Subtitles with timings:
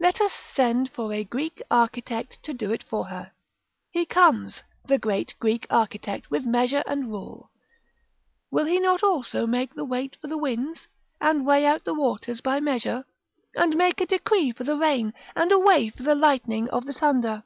[0.00, 3.30] Let us send for a Greek architect to do it for her.
[3.92, 7.52] He comes the great Greek architect, with measure and rule.
[8.50, 10.88] Will he not also make the weight for the winds?
[11.20, 13.04] and weigh out the waters by measure?
[13.54, 16.92] and make a decree for the rain, and a way for the lightning of the
[16.92, 17.44] thunder?